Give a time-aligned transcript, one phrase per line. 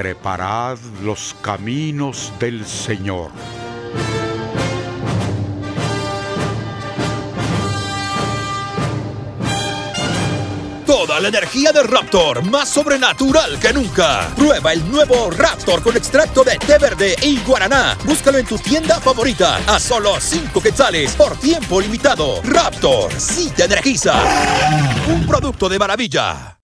[0.00, 3.32] Preparad los caminos del Señor.
[10.86, 14.28] Toda la energía de Raptor, más sobrenatural que nunca.
[14.36, 17.98] Prueba el nuevo Raptor con extracto de té verde y guaraná.
[18.04, 22.40] Búscalo en tu tienda favorita a solo 5 quetzales por tiempo limitado.
[22.44, 24.14] Raptor, sí te energiza.
[25.08, 26.56] Un producto de maravilla.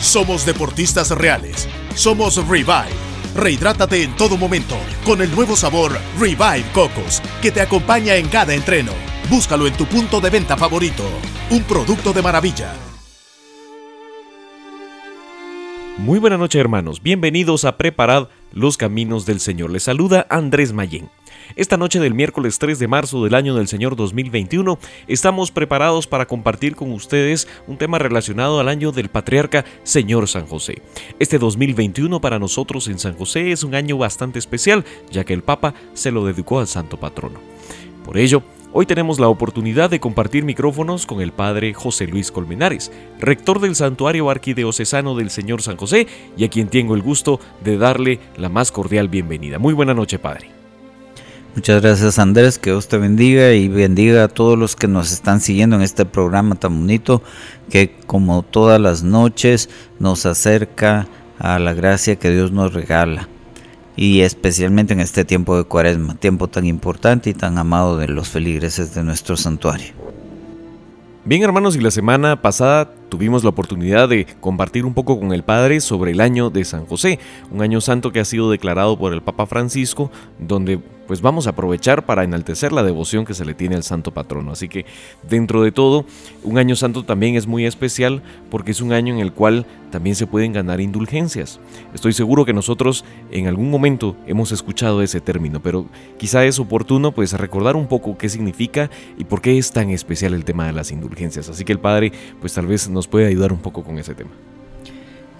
[0.00, 1.66] Somos deportistas reales.
[1.94, 2.88] Somos Revive.
[3.34, 8.54] Rehidrátate en todo momento con el nuevo sabor Revive Cocos que te acompaña en cada
[8.54, 8.92] entreno.
[9.30, 11.04] Búscalo en tu punto de venta favorito.
[11.50, 12.74] Un producto de maravilla.
[15.98, 19.70] Muy buena noche hermanos, bienvenidos a Preparad los Caminos del Señor.
[19.70, 21.10] Les saluda Andrés Mayén.
[21.56, 26.26] Esta noche del miércoles 3 de marzo del año del Señor 2021 estamos preparados para
[26.26, 30.82] compartir con ustedes un tema relacionado al año del patriarca Señor San José.
[31.18, 35.42] Este 2021 para nosotros en San José es un año bastante especial ya que el
[35.42, 37.40] Papa se lo dedicó al Santo Patrono.
[38.04, 38.42] Por ello,
[38.74, 42.90] Hoy tenemos la oportunidad de compartir micrófonos con el padre José Luis Colmenares,
[43.20, 46.06] rector del Santuario Arquidiocesano del Señor San José
[46.38, 49.58] y a quien tengo el gusto de darle la más cordial bienvenida.
[49.58, 50.61] Muy buena noche, padre.
[51.54, 55.42] Muchas gracias Andrés, que Dios te bendiga y bendiga a todos los que nos están
[55.42, 57.22] siguiendo en este programa tan bonito
[57.68, 61.06] que como todas las noches nos acerca
[61.38, 63.28] a la gracia que Dios nos regala
[63.96, 68.30] y especialmente en este tiempo de cuaresma, tiempo tan importante y tan amado de los
[68.30, 69.92] feligreses de nuestro santuario.
[71.24, 75.44] Bien hermanos, y la semana pasada tuvimos la oportunidad de compartir un poco con el
[75.44, 77.20] Padre sobre el año de San José,
[77.52, 80.10] un año santo que ha sido declarado por el Papa Francisco,
[80.40, 80.80] donde
[81.12, 84.52] pues vamos a aprovechar para enaltecer la devoción que se le tiene al santo patrono.
[84.52, 84.86] Así que
[85.28, 86.06] dentro de todo,
[86.42, 90.16] un año santo también es muy especial porque es un año en el cual también
[90.16, 91.60] se pueden ganar indulgencias.
[91.92, 95.84] Estoy seguro que nosotros en algún momento hemos escuchado ese término, pero
[96.16, 100.32] quizá es oportuno pues recordar un poco qué significa y por qué es tan especial
[100.32, 101.50] el tema de las indulgencias.
[101.50, 104.30] Así que el Padre pues tal vez nos puede ayudar un poco con ese tema.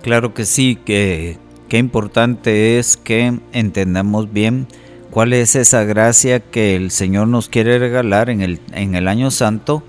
[0.02, 1.38] Claro que sí, que
[1.70, 4.66] qué importante es que entendamos bien
[5.12, 9.30] cuál es esa gracia que el Señor nos quiere regalar en el, en el año
[9.30, 9.84] santo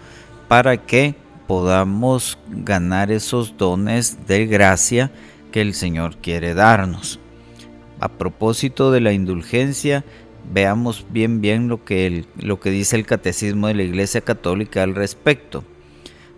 [0.50, 1.16] para que
[1.48, 5.12] podamos ganar esos dones de gracia
[5.54, 7.22] que el Señor quiere darnos.
[8.02, 10.04] A propósito de la indulgencia,
[10.52, 14.94] veamos bien bien lo que, lo que dice el catecismo de la Iglesia Católica al
[14.94, 15.64] respecto.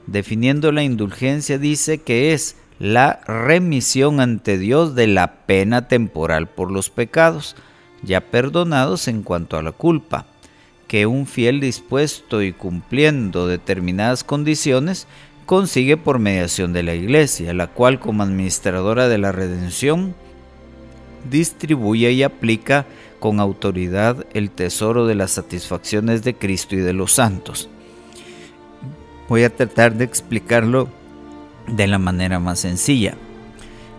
[0.06, 6.69] Definiendo la indulgencia dice que es la remisión ante Dios de la pena temporal por
[6.69, 7.56] los pecados,
[8.05, 10.27] ya perdonados en cuanto a la culpa,
[10.88, 15.07] que un fiel dispuesto y cumpliendo determinadas condiciones
[15.45, 20.15] consigue por mediación de la Iglesia, la cual como administradora de la redención
[21.29, 22.85] distribuye y aplica
[23.19, 27.69] con autoridad el tesoro de las satisfacciones de Cristo y de los santos.
[29.27, 30.88] Voy a tratar de explicarlo
[31.67, 33.15] de la manera más sencilla.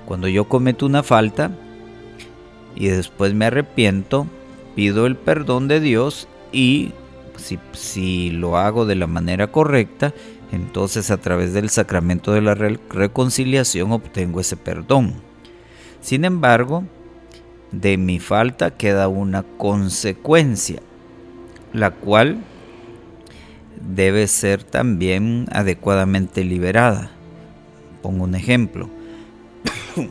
[0.07, 1.51] Cuando yo cometo una falta,
[2.77, 4.27] y después me arrepiento,
[4.75, 6.93] pido el perdón de Dios y
[7.73, 10.15] si, lo hago de la manera correcta,
[10.53, 15.15] entonces a través del sacramento de la reconciliación obtengo ese perdón.
[16.01, 16.85] Sin embargo,
[17.73, 20.81] de mi falta queda una consecuencia,
[21.73, 22.39] la cual
[23.81, 27.11] debe ser también adecuadamente liberada.
[28.03, 28.89] Pongo un ejemplo.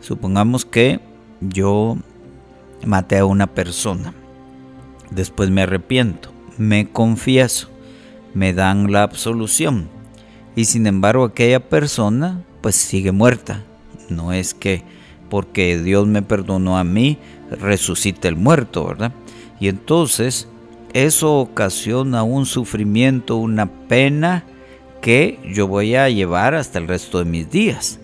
[0.00, 1.00] Supongamos que
[1.48, 1.96] yo
[2.84, 4.14] maté a una persona,
[5.10, 7.68] después me arrepiento, me confieso,
[8.34, 9.88] me dan la absolución
[10.54, 13.62] y sin embargo aquella persona pues sigue muerta.
[14.08, 14.82] No es que
[15.28, 17.18] porque Dios me perdonó a mí,
[17.50, 19.12] resucite el muerto, ¿verdad?
[19.60, 20.48] Y entonces
[20.92, 24.44] eso ocasiona un sufrimiento, una pena
[25.00, 27.98] que yo voy a llevar hasta el resto de mis días.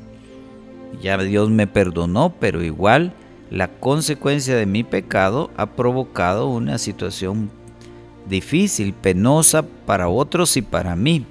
[1.02, 3.12] Ya Dios me perdonó, pero igual
[3.50, 7.50] la consecuencia de mi pecado ha provocado una situación
[8.28, 11.24] difícil, penosa para otros y para mí.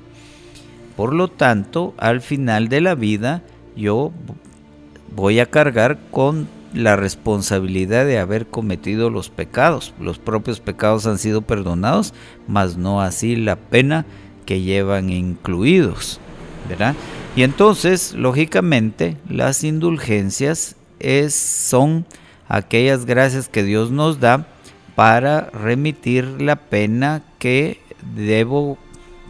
[0.96, 3.44] Por lo tanto, al final de la vida
[3.76, 4.12] yo
[5.16, 9.94] voy a cargar con la responsabilidad de haber cometido los pecados.
[10.00, 12.14] Los propios pecados han sido perdonados,
[12.48, 14.06] mas no así la pena
[14.46, 16.20] que llevan incluidos.
[16.68, 16.96] ¿verdad?
[17.36, 22.06] Y entonces, lógicamente, las indulgencias es, son
[22.48, 24.48] aquellas gracias que Dios nos da
[24.96, 27.80] para remitir la pena que
[28.16, 28.78] debo,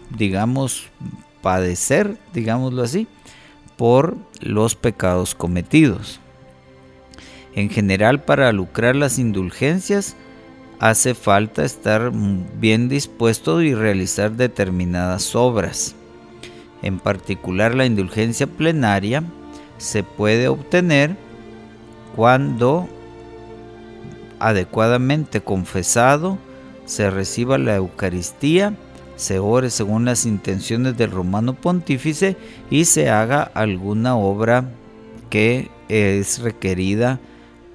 [0.10, 0.90] digamos,
[1.42, 3.08] padecer, digámoslo así,
[3.76, 6.20] por los pecados cometidos.
[7.54, 10.16] En general, para lucrar las indulgencias,
[10.80, 12.12] hace falta estar
[12.60, 15.96] bien dispuesto y realizar determinadas obras.
[16.82, 19.24] En particular, la indulgencia plenaria
[19.78, 21.18] se puede obtener
[22.18, 22.90] cuando
[24.40, 26.40] adecuadamente confesado
[26.86, 28.74] se reciba la Eucaristía,
[29.18, 32.36] se ore según las intenciones del romano pontífice
[32.72, 34.68] y se haga alguna obra
[35.30, 37.20] que es requerida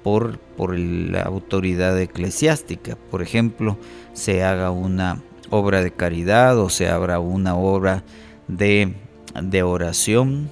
[0.03, 2.97] por, por la autoridad eclesiástica.
[3.11, 3.77] Por ejemplo,
[4.11, 8.03] se haga una obra de caridad o se abra una obra
[8.49, 8.93] de,
[9.41, 10.49] de oración.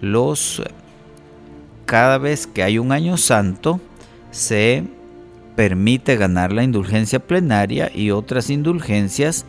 [0.00, 0.62] Los,
[1.88, 3.80] cada vez que hay un año santo,
[4.30, 4.84] se
[5.56, 9.46] permite ganar la indulgencia plenaria y otras indulgencias.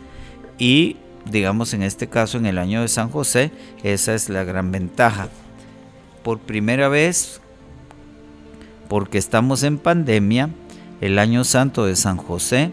[0.58, 0.96] Y
[1.30, 3.52] digamos en este caso en el año de San José
[3.84, 5.28] esa es la gran ventaja.
[6.24, 7.42] Por primera vez
[8.88, 10.50] porque estamos en pandemia
[11.02, 12.72] el año santo de San José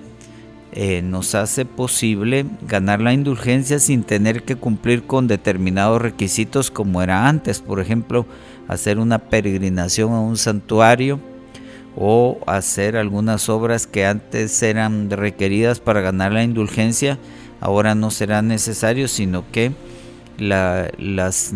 [0.77, 7.03] eh, nos hace posible ganar la indulgencia sin tener que cumplir con determinados requisitos como
[7.03, 8.27] era antes por ejemplo
[8.69, 11.19] hacer una peregrinación a un santuario
[11.97, 17.19] o hacer algunas obras que antes eran requeridas para ganar la indulgencia,
[17.59, 19.73] ahora no será necesario, sino que
[20.39, 21.55] las,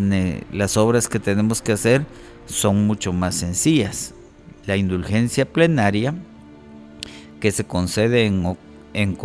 [0.51, 2.05] las obras que tenemos que hacer
[2.47, 4.15] son mucho más sencillas.
[4.65, 6.15] La indulgencia plenaria,
[7.39, 8.57] que se concede en,
[8.93, 9.17] en,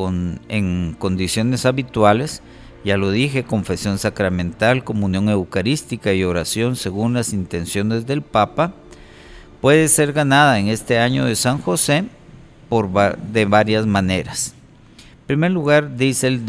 [0.48, 2.42] en condiciones habituales,
[2.84, 8.74] ya lo dije, confesión sacramental, comunión eucarística y oración según las intenciones del Papa,
[9.60, 12.04] puede ser ganada en este año de San José
[12.68, 14.54] por, de varias maneras.
[15.20, 16.44] En primer lugar, dice el,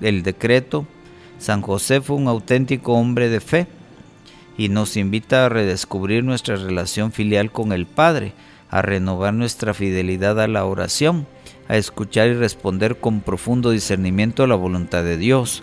[0.00, 0.86] el decreto,
[1.38, 3.66] San José fue un auténtico hombre de fe
[4.56, 8.32] y nos invita a redescubrir nuestra relación filial con el Padre,
[8.70, 11.26] a renovar nuestra fidelidad a la oración,
[11.68, 15.62] a escuchar y responder con profundo discernimiento a la voluntad de Dios.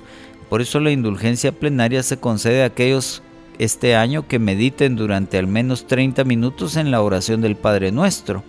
[0.49, 3.21] Por eso la indulgencia plenaria se concede a aquellos
[3.59, 8.43] este año que mediten durante al menos 30 minutos en la oración del Padre Nuestro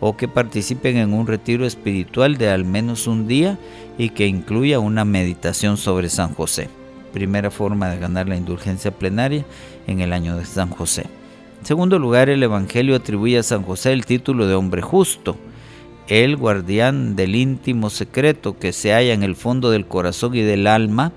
[0.00, 3.58] o que participen en un retiro espiritual de al menos un día
[3.98, 6.68] y que incluya una meditación sobre San José.
[7.12, 9.44] Primera forma de ganar la indulgencia plenaria
[9.86, 11.06] en el año de San José.
[11.60, 15.36] En segundo lugar, el Evangelio atribuye a San José el título de hombre justo,
[16.08, 20.66] el guardián del íntimo secreto que se halla en el fondo del corazón y del
[20.66, 21.12] alma,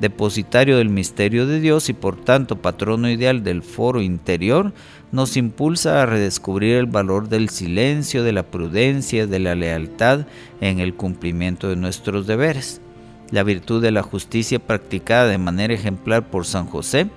[0.00, 4.72] depositario del misterio de Dios y por tanto patrono ideal del foro interior,
[5.10, 10.26] nos impulsa a redescubrir el valor del silencio, de la prudencia, de la lealtad
[10.60, 12.80] en el cumplimiento de nuestros deberes.
[13.30, 17.08] La virtud de la justicia practicada de manera ejemplar por San José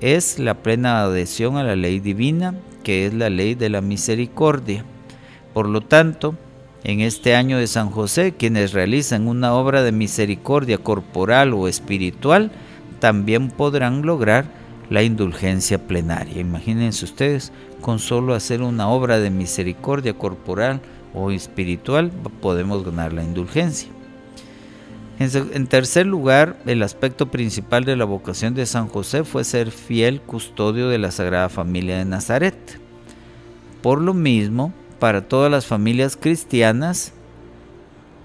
[0.00, 4.84] es la plena adhesión a la ley divina, que es la ley de la misericordia.
[5.52, 6.34] Por lo tanto,
[6.84, 12.52] en este año de San José, quienes realizan una obra de misericordia corporal o espiritual,
[13.00, 14.44] también podrán lograr
[14.90, 16.40] la indulgencia plenaria.
[16.40, 20.82] Imagínense ustedes, con solo hacer una obra de misericordia corporal
[21.14, 22.10] o espiritual,
[22.42, 23.88] podemos ganar la indulgencia.
[25.18, 30.20] En tercer lugar, el aspecto principal de la vocación de San José fue ser fiel
[30.20, 32.80] custodio de la Sagrada Familia de Nazaret.
[33.80, 37.12] Por lo mismo, para todas las familias cristianas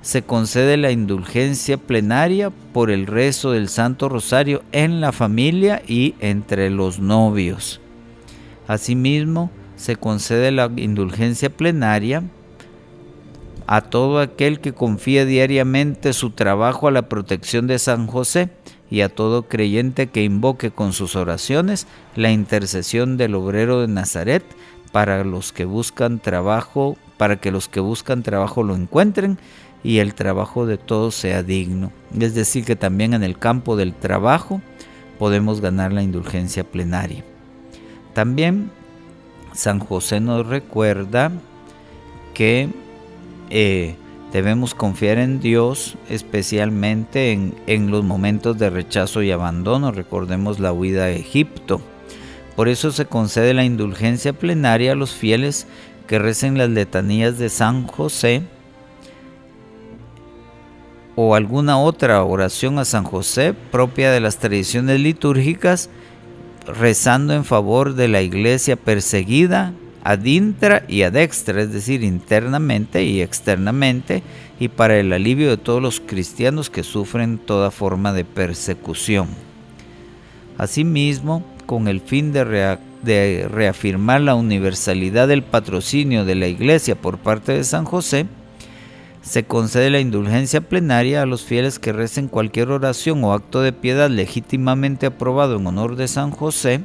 [0.01, 6.15] se concede la indulgencia plenaria por el rezo del Santo Rosario en la familia y
[6.19, 7.81] entre los novios.
[8.67, 12.23] Asimismo, se concede la indulgencia plenaria
[13.67, 18.49] a todo aquel que confía diariamente su trabajo a la protección de San José
[18.89, 24.43] y a todo creyente que invoque con sus oraciones la intercesión del obrero de Nazaret
[24.91, 29.37] para los que buscan trabajo, para que los que buscan trabajo lo encuentren
[29.83, 31.91] y el trabajo de todos sea digno.
[32.19, 34.61] Es decir, que también en el campo del trabajo
[35.17, 37.23] podemos ganar la indulgencia plenaria.
[38.13, 38.71] También
[39.53, 41.31] San José nos recuerda
[42.33, 42.69] que
[43.49, 43.95] eh,
[44.31, 49.91] debemos confiar en Dios, especialmente en, en los momentos de rechazo y abandono.
[49.91, 51.81] Recordemos la huida a Egipto
[52.55, 55.67] Por eso se concede la indulgencia plenaria a los fieles
[56.07, 58.43] que recen las letanías de San José
[61.15, 65.89] o alguna otra oración a San José propia de las tradiciones litúrgicas,
[66.65, 73.03] rezando en favor de la iglesia perseguida ad intra y ad extra, es decir, internamente
[73.03, 74.23] y externamente,
[74.59, 79.27] y para el alivio de todos los cristianos que sufren toda forma de persecución.
[80.57, 87.51] Asimismo, con el fin de, reafirmar la universalidad del patrocinio de la Iglesia por parte
[87.51, 88.25] de San José,
[89.21, 93.71] se concede la indulgencia plenaria a los fieles que recen cualquier oración o acto de
[93.71, 96.81] piedad legítimamente aprobado en honor de San José,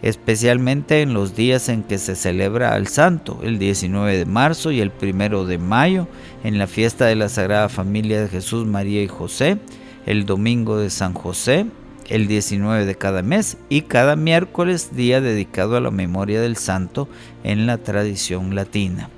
[0.00, 4.80] especialmente en los días en que se celebra al santo, el 19 de marzo y
[4.80, 6.08] el 1 de mayo,
[6.42, 9.58] en la fiesta de la Sagrada Familia de Jesús, María y José,
[10.06, 11.66] el domingo de San José,
[12.08, 17.08] el 19 de cada mes y cada miércoles día dedicado a la memoria del santo
[17.44, 19.10] en la tradición latina.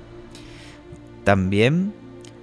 [1.23, 1.93] También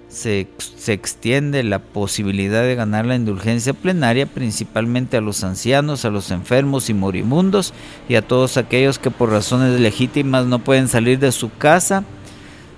[0.09, 0.49] se,
[0.87, 6.88] extiende la posibilidad de ganar la indulgencia plenaria principalmente a los ancianos, a los enfermos
[6.88, 7.75] y moribundos
[8.09, 12.05] y a todos aquellos que por razones legítimas no pueden salir de su casa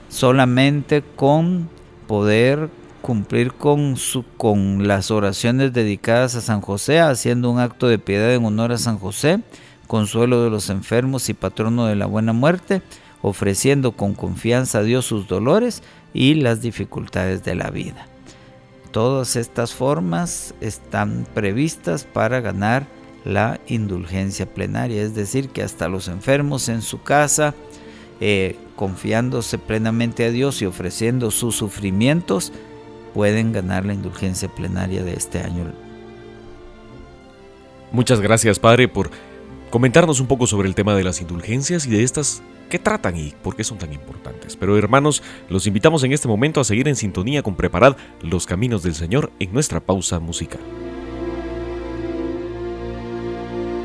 [0.09, 1.69] solamente con
[2.09, 2.69] poder
[3.01, 8.33] cumplir con, su, con las oraciones dedicadas a San José, haciendo un acto de piedad
[8.35, 9.41] en honor a San José,
[9.87, 12.83] consuelo de los enfermos y patrono de la buena muerte,
[13.23, 15.83] ofreciendo con confianza a Dios sus dolores
[16.15, 18.07] y las dificultades de la vida.
[18.93, 22.87] Todas estas formas están previstas para ganar
[23.25, 27.55] la indulgencia plenaria, es decir, que hasta los enfermos en su casa,
[28.21, 32.53] eh, confiándose plenamente a Dios y ofreciendo sus sufrimientos,
[33.15, 35.73] pueden ganar la indulgencia plenaria de este año.
[37.93, 39.11] Muchas gracias, Padre, por
[39.71, 43.35] comentarnos un poco sobre el tema de las indulgencias y de estas qué tratan y
[43.43, 44.57] por qué son tan importantes.
[44.57, 48.83] Pero hermanos, los invitamos en este momento a seguir en sintonía con Preparad los Caminos
[48.83, 50.61] del Señor en nuestra pausa musical.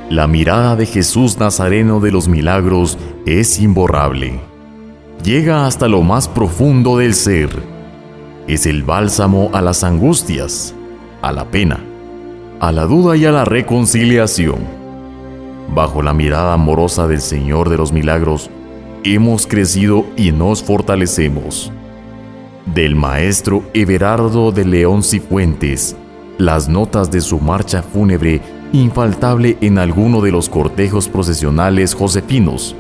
[0.10, 4.39] La mirada de Jesús Nazareno de los Milagros es imborrable.
[5.24, 7.75] Llega hasta lo más profundo del ser.
[8.48, 10.75] Es el bálsamo a las angustias,
[11.24, 11.80] a la pena,
[12.60, 14.60] a la duda y a la reconciliación.
[15.74, 18.52] Bajo la mirada amorosa del Señor de los Milagros,
[19.04, 21.72] hemos crecido y nos fortalecemos.
[22.68, 25.96] Del maestro Everardo de León Cifuentes,
[26.38, 28.42] las notas de su marcha fúnebre
[28.74, 32.75] infaltable en alguno de los cortejos procesionales josefinos.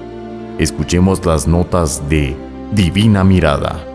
[0.59, 2.35] Escuchemos las notas de
[2.71, 3.94] Divina Mirada.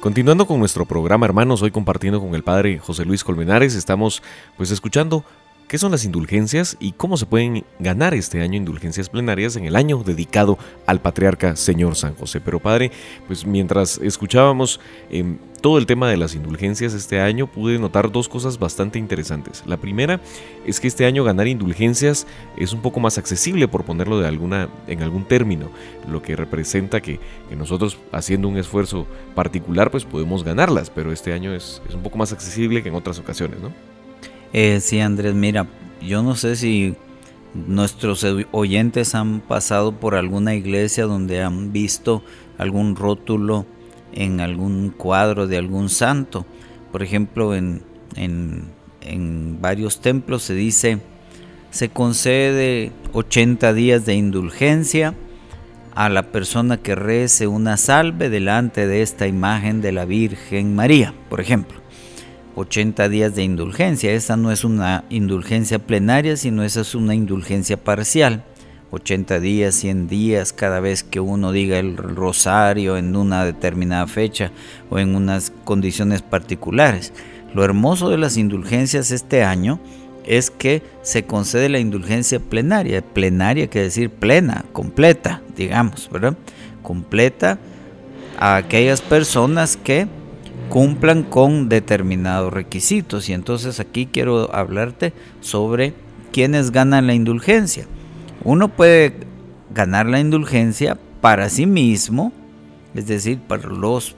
[0.00, 4.22] Continuando con nuestro programa, hermanos, hoy compartiendo con el padre José Luis Colmenares, estamos
[4.56, 5.24] pues escuchando
[5.68, 9.76] qué son las indulgencias y cómo se pueden ganar este año indulgencias plenarias en el
[9.76, 12.40] año dedicado al patriarca Señor San José.
[12.40, 12.90] Pero padre,
[13.26, 18.30] pues mientras escuchábamos em, todo el tema de las indulgencias este año, pude notar dos
[18.30, 19.62] cosas bastante interesantes.
[19.66, 20.20] La primera
[20.64, 22.26] es que este año ganar indulgencias
[22.56, 25.70] es un poco más accesible, por ponerlo de alguna, en algún término,
[26.10, 27.20] lo que representa que,
[27.58, 32.16] nosotros haciendo un esfuerzo particular, pues podemos ganarlas, pero este año es, es un poco
[32.16, 33.97] más accesible que en otras ocasiones, ¿no?
[34.52, 35.66] Eh, sí, Andrés, mira,
[36.00, 36.94] yo no sé si
[37.54, 42.22] nuestros oyentes han pasado por alguna iglesia donde han visto
[42.56, 43.66] algún rótulo
[44.12, 46.46] en algún cuadro de algún santo.
[46.92, 47.82] Por ejemplo, en,
[48.16, 50.98] en varios templos se dice,
[51.70, 55.14] se concede 80 días de indulgencia
[55.94, 61.12] a la persona que rece una salve delante de esta imagen de la Virgen María,
[61.28, 61.78] por ejemplo.
[62.58, 64.12] 80 días de indulgencia.
[64.12, 68.44] Esa no es una indulgencia plenaria, sino esa es una indulgencia parcial.
[68.90, 74.50] 80 días, 100 días, cada vez que uno diga el rosario en una determinada fecha
[74.90, 77.12] o en unas condiciones particulares.
[77.54, 79.78] Lo hermoso de las indulgencias este año
[80.24, 83.02] es que se concede la indulgencia plenaria.
[83.02, 86.36] Plenaria quiere decir plena, completa, digamos, ¿verdad?
[86.82, 87.58] Completa
[88.38, 90.08] a aquellas personas que
[90.68, 93.28] cumplan con determinados requisitos.
[93.28, 95.94] Y entonces aquí quiero hablarte sobre
[96.32, 97.86] quiénes ganan la indulgencia.
[98.44, 99.14] Uno puede
[99.74, 102.32] ganar la indulgencia para sí mismo,
[102.94, 104.14] es decir, para los,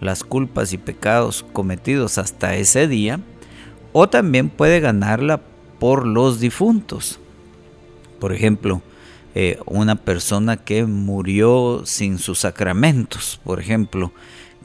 [0.00, 3.20] las culpas y pecados cometidos hasta ese día,
[3.92, 5.40] o también puede ganarla
[5.78, 7.20] por los difuntos.
[8.18, 8.82] Por ejemplo,
[9.34, 14.12] eh, una persona que murió sin sus sacramentos, por ejemplo,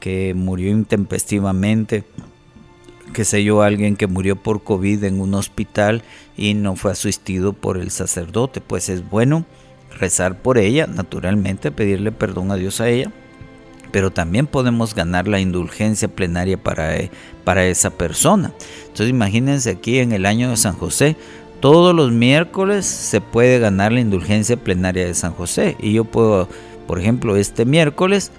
[0.00, 2.04] que murió intempestivamente,
[3.12, 6.02] que sé yo, alguien que murió por COVID en un hospital
[6.36, 9.44] y no fue asistido por el sacerdote, pues es bueno
[9.98, 13.10] rezar por ella, naturalmente, pedirle perdón a Dios a ella,
[13.90, 17.10] pero también podemos ganar la indulgencia plenaria para, e,
[17.44, 18.52] para esa persona.
[18.82, 21.16] Entonces imagínense aquí en el año de San José,
[21.60, 26.48] todos los miércoles se puede ganar la indulgencia plenaria de San José y yo puedo,
[26.86, 28.30] por ejemplo, este miércoles,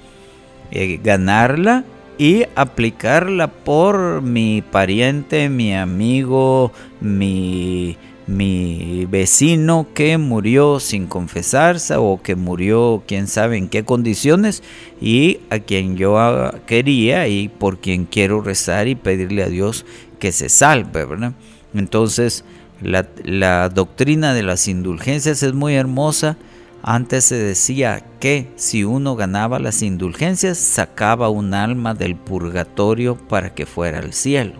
[0.71, 1.85] eh, ganarla
[2.17, 12.21] y aplicarla por mi pariente, mi amigo, mi, mi vecino que murió sin confesarse o
[12.21, 14.61] que murió quién sabe en qué condiciones
[15.01, 19.85] y a quien yo quería y por quien quiero rezar y pedirle a Dios
[20.19, 21.33] que se salve, ¿verdad?
[21.73, 22.43] Entonces,
[22.81, 26.37] la, la doctrina de las indulgencias es muy hermosa
[26.81, 33.53] antes se decía que si uno ganaba las indulgencias, sacaba un alma del purgatorio para
[33.53, 34.53] que fuera al cielo.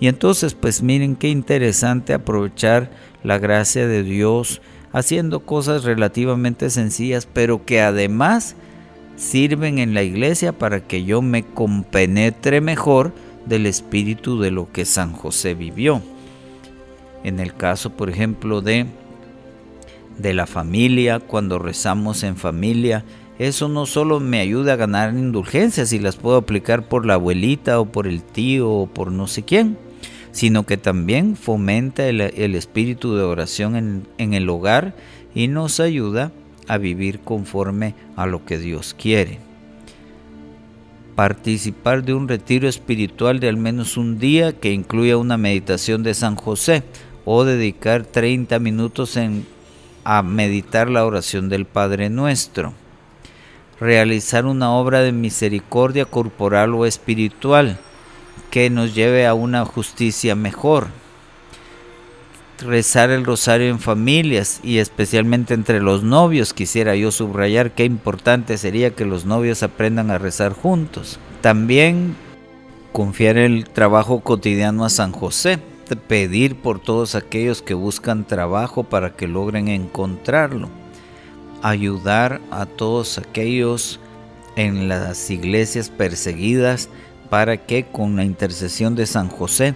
[0.00, 2.90] Y entonces, pues miren qué interesante aprovechar
[3.22, 4.60] la gracia de Dios
[4.92, 8.56] haciendo cosas relativamente sencillas, pero que además
[9.16, 13.12] sirven en la iglesia para que yo me compenetre mejor
[13.46, 16.00] del espíritu de lo que San José vivió.
[17.22, 18.86] En el caso, por ejemplo, de
[20.18, 23.04] de la familia, cuando rezamos en familia,
[23.38, 27.80] eso no solo me ayuda a ganar indulgencias y las puedo aplicar por la abuelita
[27.80, 29.76] o por el tío o por no sé quién,
[30.30, 32.20] sino que también fomenta el,
[32.54, 34.94] espíritu de oración en, en el hogar
[35.34, 36.30] y nos ayuda
[36.68, 39.38] a vivir conforme a lo que Dios quiere.
[41.16, 46.14] Participar de un retiro espiritual de al menos un día que incluya una meditación de
[46.14, 46.84] San José
[47.24, 49.46] o dedicar 30 minutos en
[50.04, 52.74] a meditar la oración del Padre Nuestro,
[53.80, 57.78] realizar una obra de misericordia corporal o espiritual
[58.50, 60.88] que nos lleve a una justicia mejor,
[62.60, 66.54] rezar el rosario en familias y especialmente entre los novios.
[66.54, 71.18] Quisiera yo subrayar qué importante sería que los novios aprendan a rezar juntos.
[71.40, 72.14] También
[72.92, 79.14] confiar el trabajo cotidiano a San José pedir por todos aquellos que buscan trabajo para
[79.14, 80.68] que logren encontrarlo.
[81.62, 83.98] ayudar a todos aquellos
[84.56, 86.90] en las iglesias perseguidas
[87.30, 89.74] para que con la intercesión de San José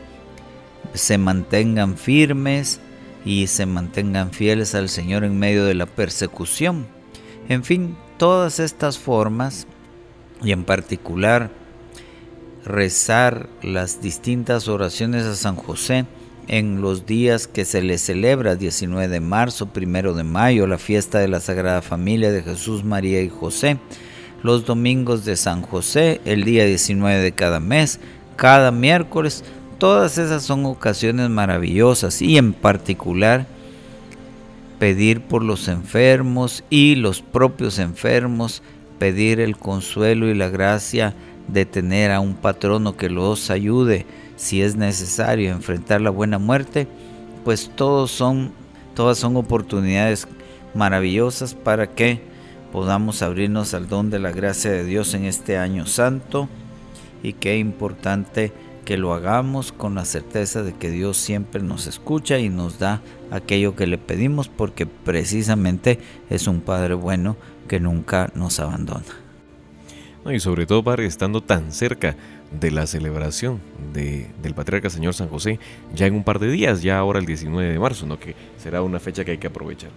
[0.94, 2.80] se mantengan firmes
[3.24, 6.86] y se mantengan fieles al Señor en medio de la persecución.
[7.48, 9.66] En fin, todas estas formas
[10.42, 11.50] y en particular
[12.68, 16.04] rezar las distintas oraciones a San José
[16.48, 21.18] en los días que se le celebra 19 de marzo, 1 de mayo, la fiesta
[21.18, 23.78] de la Sagrada Familia de Jesús, María y José,
[24.42, 28.00] los domingos de San José, el día 19 de cada mes,
[28.36, 29.44] cada miércoles,
[29.78, 33.46] todas esas son ocasiones maravillosas y en particular
[34.78, 38.62] pedir por los enfermos y los propios enfermos,
[38.98, 41.14] pedir el consuelo y la gracia
[41.48, 44.06] de tener a un patrono que los ayude
[44.36, 46.86] si es necesario enfrentar la buena muerte,
[47.44, 48.52] pues todos son,
[48.94, 50.28] todas son oportunidades
[50.74, 52.22] maravillosas para que
[52.72, 56.48] podamos abrirnos al don de la gracia de Dios en este año santo
[57.22, 58.52] y qué importante
[58.84, 63.02] que lo hagamos con la certeza de que Dios siempre nos escucha y nos da
[63.30, 65.98] aquello que le pedimos porque precisamente
[66.30, 69.27] es un Padre bueno que nunca nos abandona.
[70.32, 72.16] Y sobre todo, Padre, estando tan cerca
[72.50, 73.60] de la celebración
[73.92, 75.58] de, del Patriarca Señor San José
[75.94, 78.18] ya en un par de días, ya ahora el 19 de marzo, ¿no?
[78.18, 79.90] que será una fecha que hay que aprovechar.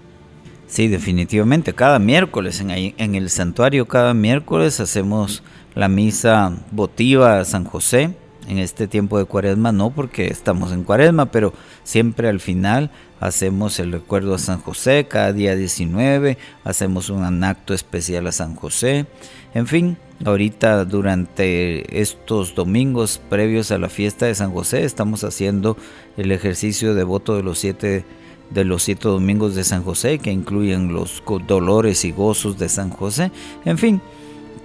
[0.68, 5.44] Sí, definitivamente, cada miércoles en, en el santuario, cada miércoles hacemos
[5.76, 8.16] la misa votiva a San José.
[8.48, 13.80] En este tiempo de cuaresma no porque estamos en cuaresma, pero siempre al final hacemos
[13.80, 19.06] el recuerdo a San José, cada día 19 hacemos un acto especial a San José.
[19.54, 25.78] En fin, ahorita durante estos domingos previos a la fiesta de San José estamos haciendo
[26.18, 28.06] el ejercicio de voto de los siete
[28.50, 32.90] de los siete domingos de San José que incluyen los dolores y gozos de San
[32.90, 33.32] José.
[33.64, 34.02] En fin,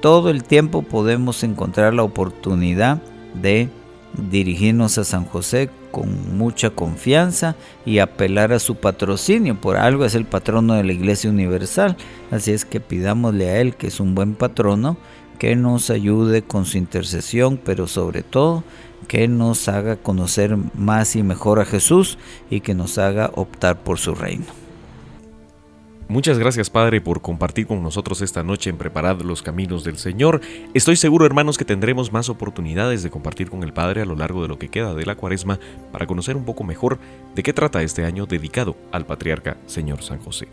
[0.00, 3.00] todo el tiempo podemos encontrar la oportunidad
[3.34, 3.68] de
[4.16, 9.60] dirigirnos a San José con mucha confianza y apelar a su patrocinio.
[9.60, 11.96] Por algo es el patrono de la Iglesia Universal.
[12.30, 14.96] Así es que pidámosle a Él, que es un buen patrono,
[15.38, 18.64] que nos ayude con su intercesión, pero sobre todo
[19.08, 22.18] que nos haga conocer más y mejor a Jesús
[22.50, 24.65] y que nos haga optar por su reino.
[26.08, 30.40] Muchas gracias Padre por compartir con nosotros esta noche en Preparad los Caminos del Señor.
[30.72, 34.40] Estoy seguro hermanos que tendremos más oportunidades de compartir con el Padre a lo largo
[34.40, 35.58] de lo que queda de la cuaresma
[35.90, 37.00] para conocer un poco mejor
[37.34, 40.46] de qué trata este año dedicado al Patriarca Señor San José.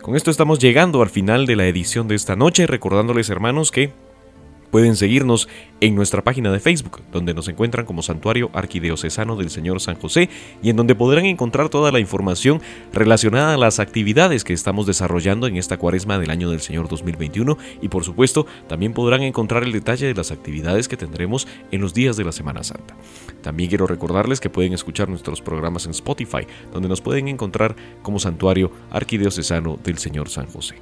[0.00, 3.92] Con esto estamos llegando al final de la edición de esta noche, recordándoles hermanos que
[4.70, 5.48] Pueden seguirnos
[5.80, 10.28] en nuestra página de Facebook, donde nos encuentran como Santuario Arquidiocesano del Señor San José
[10.62, 12.60] y en donde podrán encontrar toda la información
[12.92, 17.58] relacionada a las actividades que estamos desarrollando en esta cuaresma del año del Señor 2021
[17.82, 21.94] y por supuesto también podrán encontrar el detalle de las actividades que tendremos en los
[21.94, 22.94] días de la Semana Santa.
[23.42, 28.18] También quiero recordarles que pueden escuchar nuestros programas en Spotify, donde nos pueden encontrar como
[28.18, 30.76] Santuario Arquidiocesano del Señor San José.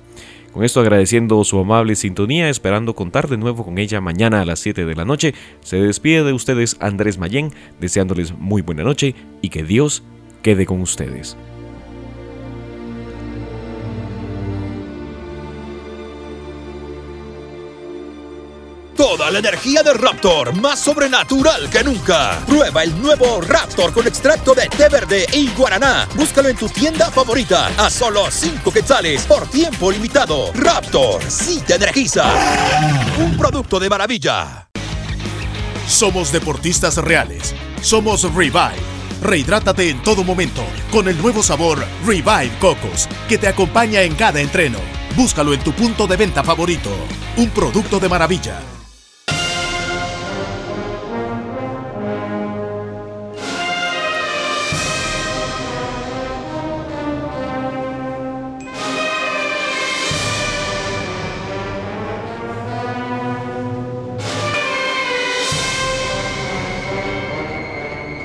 [0.52, 4.60] Con esto agradeciendo su amable sintonía, esperando contar de nuevo con ella mañana a las
[4.60, 9.50] 7 de la noche, se despide de ustedes Andrés Mayén, deseándoles muy buena noche y
[9.50, 10.02] que Dios
[10.42, 11.36] quede con ustedes.
[18.98, 22.42] Toda la energía de Raptor, más sobrenatural que nunca.
[22.44, 26.08] Prueba el nuevo Raptor con extracto de té verde y guaraná.
[26.16, 30.52] Búscalo en tu tienda favorita a solo 5 quetzales por tiempo limitado.
[30.52, 32.24] Raptor, sí te energiza.
[33.18, 34.68] Un producto de maravilla.
[35.86, 37.54] Somos deportistas reales.
[37.80, 38.82] Somos Revive.
[39.22, 44.40] Rehidrátate en todo momento con el nuevo sabor Revive Cocos que te acompaña en cada
[44.40, 44.80] entreno.
[45.14, 46.90] Búscalo en tu punto de venta favorito.
[47.36, 48.60] Un producto de maravilla.